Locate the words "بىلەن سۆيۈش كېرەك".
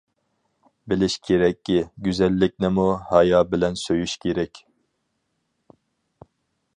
3.53-4.65